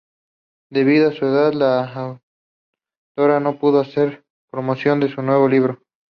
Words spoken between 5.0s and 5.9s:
su nuevo libro.